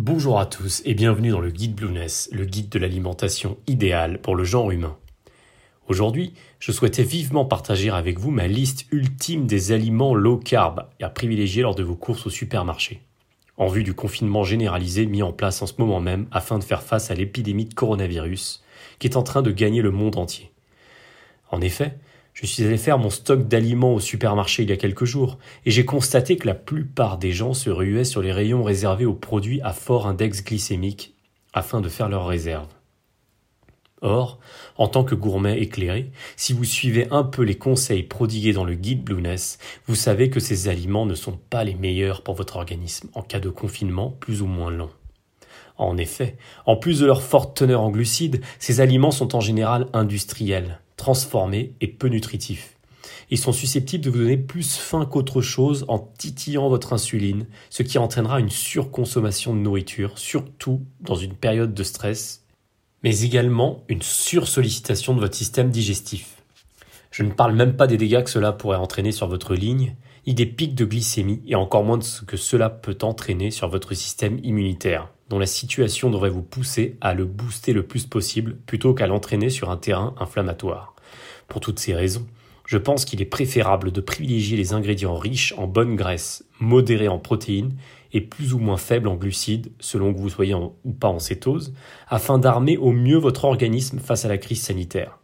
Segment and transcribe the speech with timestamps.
[0.00, 4.36] Bonjour à tous et bienvenue dans le guide Blueness, le guide de l'alimentation idéale pour
[4.36, 4.96] le genre humain.
[5.88, 11.08] Aujourd'hui, je souhaitais vivement partager avec vous ma liste ultime des aliments low carb à
[11.08, 13.02] privilégier lors de vos courses au supermarché,
[13.56, 16.84] en vue du confinement généralisé mis en place en ce moment même afin de faire
[16.84, 18.62] face à l'épidémie de coronavirus
[19.00, 20.52] qui est en train de gagner le monde entier.
[21.50, 21.98] En effet,
[22.40, 25.72] je suis allé faire mon stock d'aliments au supermarché il y a quelques jours, et
[25.72, 29.60] j'ai constaté que la plupart des gens se ruaient sur les rayons réservés aux produits
[29.62, 31.16] à fort index glycémique
[31.52, 32.68] afin de faire leurs réserves.
[34.02, 34.38] Or,
[34.76, 38.76] en tant que gourmet éclairé, si vous suivez un peu les conseils prodigués dans le
[38.76, 43.08] guide Blueness, vous savez que ces aliments ne sont pas les meilleurs pour votre organisme
[43.14, 44.90] en cas de confinement plus ou moins long.
[45.76, 49.88] En effet, en plus de leur forte teneur en glucides, ces aliments sont en général
[49.92, 52.76] industriels, transformés et peu nutritifs.
[53.30, 57.82] Ils sont susceptibles de vous donner plus faim qu'autre chose en titillant votre insuline, ce
[57.82, 62.44] qui entraînera une surconsommation de nourriture, surtout dans une période de stress,
[63.02, 66.42] mais également une sursollicitation de votre système digestif.
[67.10, 69.96] Je ne parle même pas des dégâts que cela pourrait entraîner sur votre ligne,
[70.26, 73.68] ni des pics de glycémie, et encore moins de ce que cela peut entraîner sur
[73.68, 78.56] votre système immunitaire dont la situation devrait vous pousser à le booster le plus possible
[78.66, 80.94] plutôt qu'à l'entraîner sur un terrain inflammatoire.
[81.48, 82.26] Pour toutes ces raisons,
[82.64, 87.18] je pense qu'il est préférable de privilégier les ingrédients riches en bonne graisse, modérés en
[87.18, 87.74] protéines
[88.12, 91.74] et plus ou moins faibles en glucides, selon que vous soyez ou pas en cétose,
[92.08, 95.18] afin d'armer au mieux votre organisme face à la crise sanitaire.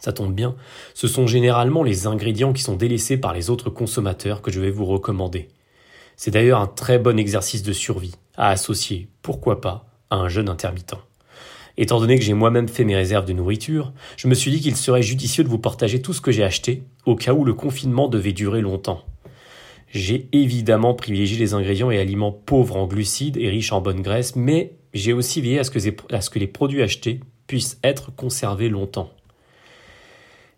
[0.00, 0.54] Ça tombe bien,
[0.94, 4.70] ce sont généralement les ingrédients qui sont délaissés par les autres consommateurs que je vais
[4.70, 5.48] vous recommander.
[6.16, 10.48] C'est d'ailleurs un très bon exercice de survie à associer, pourquoi pas, à un jeûne
[10.48, 10.94] intermittent.
[11.76, 14.76] Étant donné que j'ai moi-même fait mes réserves de nourriture, je me suis dit qu'il
[14.76, 18.08] serait judicieux de vous partager tout ce que j'ai acheté au cas où le confinement
[18.08, 19.04] devait durer longtemps.
[19.90, 24.36] J'ai évidemment privilégié les ingrédients et aliments pauvres en glucides et riches en bonne graisse,
[24.36, 25.78] mais j'ai aussi veillé à ce, que,
[26.14, 29.10] à ce que les produits achetés puissent être conservés longtemps.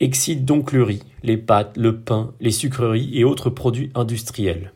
[0.00, 4.72] Excite donc le riz, les pâtes, le pain, les sucreries et autres produits industriels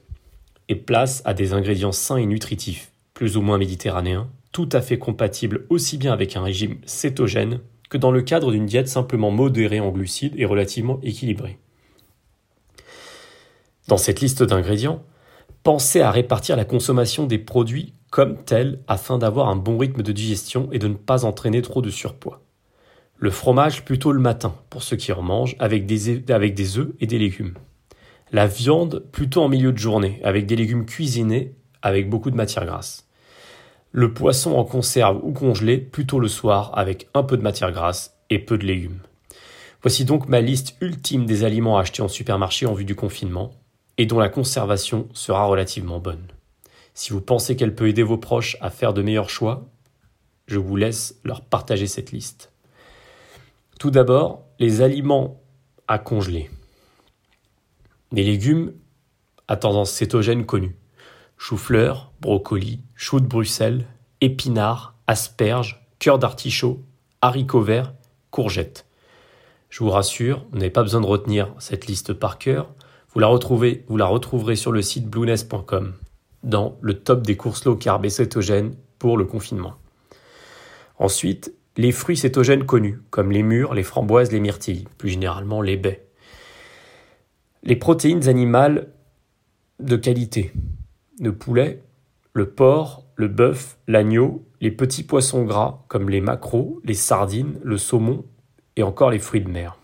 [0.69, 4.97] et place à des ingrédients sains et nutritifs, plus ou moins méditerranéens, tout à fait
[4.97, 7.59] compatibles aussi bien avec un régime cétogène
[7.91, 11.59] que dans le cadre d'une diète simplement modérée en glucides et relativement équilibrée.
[13.89, 15.03] Dans cette liste d'ingrédients,
[15.65, 20.13] pensez à répartir la consommation des produits comme tels afin d'avoir un bon rythme de
[20.13, 22.41] digestion et de ne pas entraîner trop de surpoids.
[23.17, 26.93] Le fromage plutôt le matin, pour ceux qui en mangent, avec des, avec des œufs
[27.01, 27.55] et des légumes.
[28.31, 32.65] La viande plutôt en milieu de journée, avec des légumes cuisinés, avec beaucoup de matière
[32.65, 33.08] grasse.
[33.91, 38.17] Le poisson en conserve ou congelé plutôt le soir, avec un peu de matière grasse
[38.29, 39.01] et peu de légumes.
[39.83, 43.53] Voici donc ma liste ultime des aliments achetés en supermarché en vue du confinement,
[43.97, 46.27] et dont la conservation sera relativement bonne.
[46.95, 49.69] Si vous pensez qu'elle peut aider vos proches à faire de meilleurs choix,
[50.47, 52.53] je vous laisse leur partager cette liste.
[53.79, 55.41] Tout d'abord, les aliments
[55.87, 56.51] à congeler.
[58.13, 58.73] Des légumes
[59.47, 60.77] à tendance cétogène connue.
[61.39, 63.87] Chou-fleur, brocoli, chou de Bruxelles,
[64.21, 66.83] épinards, asperges, cœur d'artichaut,
[67.23, 67.95] haricots verts,
[68.31, 68.87] courgettes.
[69.71, 72.75] Je vous rassure, vous n'avez pas besoin de retenir cette liste par cœur.
[73.15, 75.95] Vous la, retrouverez sur le site blueness.com
[76.43, 79.75] dans le top des courses low carb et cétogènes pour le confinement.
[80.99, 85.77] Ensuite, les fruits cétogènes connus, comme les mûres, les framboises, les myrtilles, plus généralement les
[85.77, 86.05] baies.
[87.63, 88.89] Les protéines animales
[89.79, 90.53] de qualité.
[91.21, 91.83] Le poulet,
[92.33, 97.79] le porc, le bœuf, l'agneau, les petits poissons gras comme les maquereaux, les sardines, le
[97.79, 98.25] saumon
[98.77, 99.79] et encore les fruits de mer.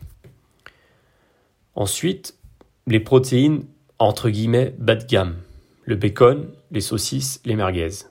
[1.74, 2.38] Ensuite,
[2.86, 3.64] les protéines
[3.98, 5.36] entre guillemets bas de gamme.
[5.84, 8.06] Le bacon, les saucisses, les merguez.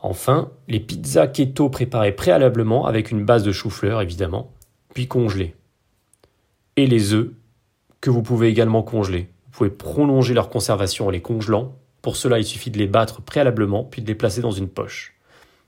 [0.00, 4.52] Enfin, les pizzas keto préparées préalablement avec une base de chou-fleur évidemment,
[4.94, 5.54] puis congelées.
[6.76, 7.30] Et les œufs
[8.00, 9.28] que vous pouvez également congeler.
[9.56, 11.78] Pouvez prolonger leur conservation en les congelant.
[12.02, 15.14] Pour cela, il suffit de les battre préalablement puis de les placer dans une poche.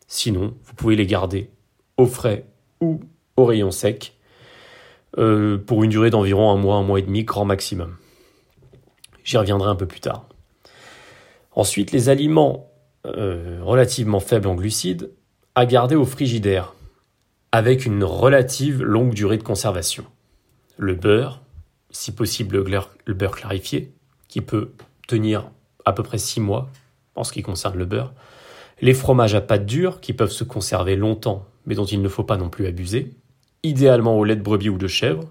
[0.06, 1.48] Sinon, vous pouvez les garder
[1.96, 2.44] au frais
[2.82, 3.00] ou
[3.38, 4.14] au rayon sec
[5.16, 7.96] euh, pour une durée d'environ un mois, un mois et demi, grand maximum.
[9.24, 10.28] J'y reviendrai un peu plus tard.
[11.52, 12.70] Ensuite, les aliments
[13.06, 15.12] euh, relativement faibles en glucides
[15.54, 16.74] à garder au frigidaire
[17.52, 20.04] avec une relative longue durée de conservation.
[20.76, 21.40] Le beurre,
[21.90, 23.92] si possible le beurre clarifié,
[24.28, 24.72] qui peut
[25.06, 25.50] tenir
[25.84, 26.68] à peu près 6 mois
[27.14, 28.12] en ce qui concerne le beurre,
[28.80, 32.24] les fromages à pâte dure qui peuvent se conserver longtemps mais dont il ne faut
[32.24, 33.12] pas non plus abuser,
[33.62, 35.30] idéalement au lait de brebis ou de chèvre,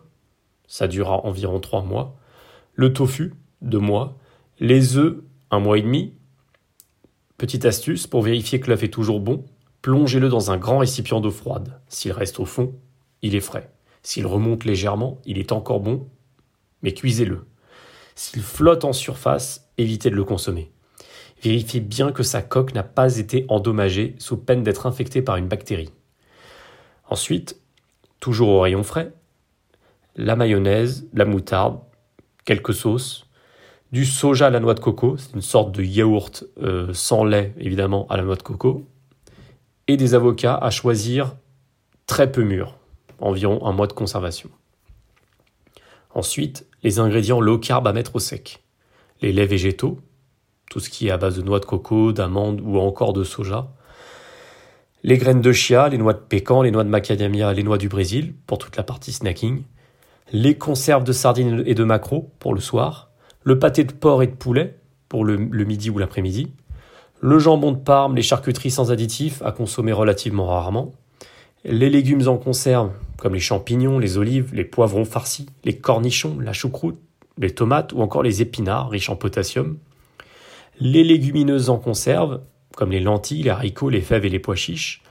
[0.68, 2.16] ça durera environ 3 mois,
[2.76, 3.34] le tofu,
[3.64, 4.18] 2 mois,
[4.60, 5.18] les œufs,
[5.50, 6.14] un mois et demi,
[7.38, 9.46] Petite astuce, pour vérifier que l'œuf est toujours bon,
[9.84, 11.80] plongez-le dans un grand récipient d'eau froide.
[11.88, 12.74] S'il reste au fond,
[13.22, 13.72] il est frais.
[14.02, 16.08] S'il remonte légèrement, il est encore bon,
[16.82, 17.46] mais cuisez-le.
[18.16, 20.72] S'il flotte en surface, évitez de le consommer.
[21.42, 25.48] Vérifiez bien que sa coque n'a pas été endommagée sous peine d'être infectée par une
[25.48, 25.92] bactérie.
[27.10, 27.62] Ensuite,
[28.20, 29.14] toujours au rayon frais,
[30.16, 31.80] la mayonnaise, la moutarde,
[32.44, 33.28] quelques sauces,
[33.92, 37.54] du soja à la noix de coco, c'est une sorte de yaourt euh, sans lait
[37.58, 38.86] évidemment à la noix de coco,
[39.88, 41.36] et des avocats à choisir
[42.06, 42.76] très peu mûrs,
[43.20, 44.50] environ un mois de conservation.
[46.18, 48.64] Ensuite, les ingrédients low carb à mettre au sec.
[49.22, 50.00] Les laits végétaux,
[50.68, 53.68] tout ce qui est à base de noix de coco, d'amandes ou encore de soja.
[55.04, 57.88] Les graines de chia, les noix de pécan, les noix de macadamia, les noix du
[57.88, 59.62] Brésil pour toute la partie snacking.
[60.32, 63.12] Les conserves de sardines et de maquereaux pour le soir.
[63.44, 64.80] Le pâté de porc et de poulet
[65.10, 66.52] pour le, le midi ou l'après-midi.
[67.22, 70.94] Le jambon de Parme, les charcuteries sans additifs à consommer relativement rarement.
[71.64, 76.54] Les légumes en conserve comme les champignons, les olives, les poivrons farcis, les cornichons, la
[76.54, 77.00] choucroute,
[77.38, 79.78] les tomates ou encore les épinards riches en potassium.
[80.80, 82.42] Les légumineuses en conserve,
[82.76, 85.02] comme les lentilles, les haricots, les fèves et les pois chiches,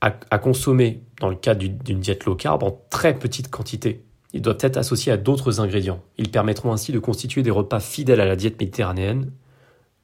[0.00, 4.02] à, consommer dans le cadre d'une diète low carb en très petite quantité.
[4.32, 6.02] Ils doivent être associés à d'autres ingrédients.
[6.16, 9.32] Ils permettront ainsi de constituer des repas fidèles à la diète méditerranéenne,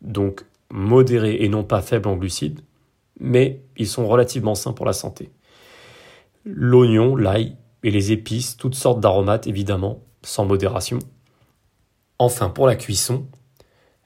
[0.02, 2.60] donc modérés et non pas faibles en glucides,
[3.20, 5.31] mais ils sont relativement sains pour la santé.
[6.48, 11.00] L'oignon, l'ail et les épices, toutes sortes d'aromates évidemment, sans modération.
[12.20, 13.26] Enfin, pour la cuisson,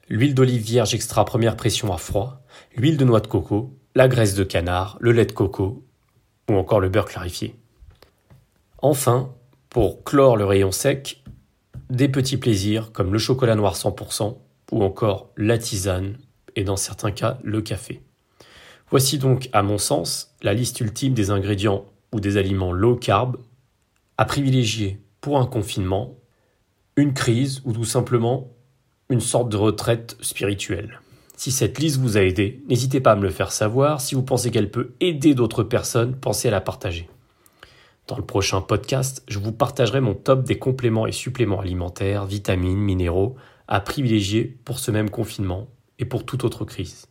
[0.09, 2.41] l'huile d'olive vierge extra première pression à froid,
[2.75, 5.85] l'huile de noix de coco, la graisse de canard, le lait de coco
[6.49, 7.55] ou encore le beurre clarifié.
[8.79, 9.35] Enfin,
[9.69, 11.23] pour clore le rayon sec,
[11.91, 14.35] des petits plaisirs comme le chocolat noir 100%
[14.71, 16.17] ou encore la tisane
[16.55, 18.01] et dans certains cas le café.
[18.89, 23.37] Voici donc, à mon sens, la liste ultime des ingrédients ou des aliments low carb
[24.17, 26.17] à privilégier pour un confinement,
[26.95, 28.51] une crise ou tout simplement
[29.09, 30.99] une sorte de retraite spirituelle.
[31.35, 33.99] Si cette liste vous a aidé, n'hésitez pas à me le faire savoir.
[33.99, 37.09] Si vous pensez qu'elle peut aider d'autres personnes, pensez à la partager.
[38.07, 42.79] Dans le prochain podcast, je vous partagerai mon top des compléments et suppléments alimentaires, vitamines,
[42.79, 43.35] minéraux
[43.67, 45.67] à privilégier pour ce même confinement
[45.97, 47.07] et pour toute autre crise.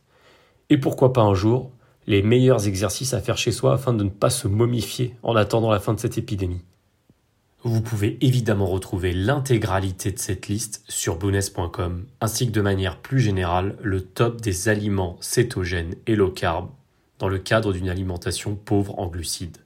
[0.69, 1.71] Et pourquoi pas un jour,
[2.11, 5.71] les meilleurs exercices à faire chez soi afin de ne pas se momifier en attendant
[5.71, 6.59] la fin de cette épidémie.
[7.63, 13.21] Vous pouvez évidemment retrouver l'intégralité de cette liste sur bouness.com, ainsi que de manière plus
[13.21, 16.67] générale le top des aliments cétogènes et low carb
[17.17, 19.59] dans le cadre d'une alimentation pauvre en glucides.